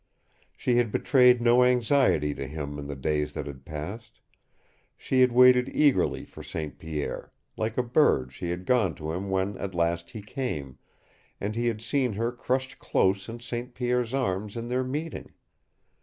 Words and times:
She 0.57 0.77
had 0.77 0.91
betrayed 0.91 1.41
no 1.43 1.63
anxiety 1.63 2.33
to 2.33 2.47
him 2.47 2.79
in 2.79 2.87
the 2.87 2.95
days 2.95 3.35
that 3.35 3.45
had 3.45 3.65
passed; 3.65 4.19
she 4.97 5.21
had 5.21 5.31
waited 5.31 5.69
eagerly 5.71 6.25
for 6.25 6.41
St. 6.41 6.79
Pierre; 6.79 7.31
like 7.55 7.77
a 7.77 7.83
bird 7.83 8.33
she 8.33 8.49
had 8.49 8.65
gone 8.65 8.95
to 8.95 9.11
him 9.11 9.29
when 9.29 9.59
at 9.59 9.75
last 9.75 10.09
he 10.09 10.23
came, 10.23 10.79
and 11.39 11.53
he 11.55 11.67
had 11.67 11.81
seen 11.83 12.13
her 12.13 12.31
crushed 12.31 12.79
close 12.79 13.29
in 13.29 13.41
St. 13.41 13.75
Pierre's 13.75 14.15
arms 14.15 14.57
in 14.57 14.69
their 14.69 14.83
meeting. 14.83 15.33